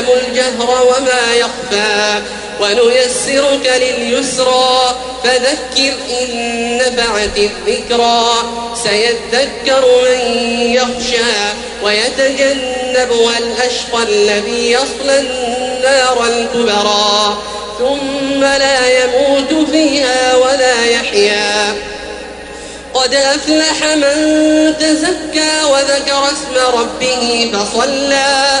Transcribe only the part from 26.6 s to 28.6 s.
ربه فصلى